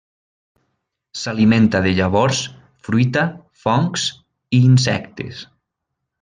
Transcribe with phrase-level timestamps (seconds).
[1.23, 2.39] S'alimenta de llavors,
[2.87, 3.27] fruita,
[3.67, 4.09] fongs
[4.59, 5.45] i insectes.